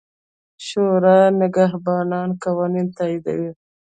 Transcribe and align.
شورای 0.67 1.25
نګهبان 1.39 2.09
قوانین 2.43 2.87
تاییدوي. 2.97 3.51